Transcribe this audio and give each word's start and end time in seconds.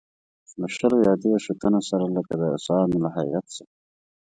له 0.59 0.67
شلو 0.75 0.97
یا 1.07 1.13
دېرشوتنو 1.23 1.79
سره 1.89 2.03
لکه 2.15 2.33
د 2.37 2.41
روسانو 2.53 2.95
له 3.03 3.09
هیات 3.17 3.45
سره. 3.55 3.71